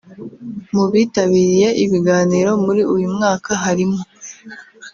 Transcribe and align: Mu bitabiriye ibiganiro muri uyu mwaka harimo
Mu 0.73 0.83
bitabiriye 0.91 1.67
ibiganiro 1.83 2.51
muri 2.65 2.81
uyu 2.95 3.07
mwaka 3.15 3.49
harimo 3.63 4.01